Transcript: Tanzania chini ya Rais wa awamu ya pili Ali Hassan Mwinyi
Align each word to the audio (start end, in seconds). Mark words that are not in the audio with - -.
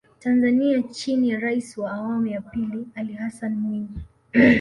Tanzania 0.19 0.81
chini 0.81 1.29
ya 1.29 1.39
Rais 1.39 1.77
wa 1.77 1.91
awamu 1.91 2.27
ya 2.27 2.41
pili 2.41 2.87
Ali 2.95 3.13
Hassan 3.13 3.55
Mwinyi 3.55 3.95